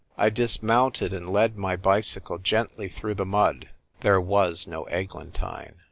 [0.17, 3.69] I dismounted, and led my bicj'^cle gently through the mud.
[3.99, 5.75] There was no eglantine.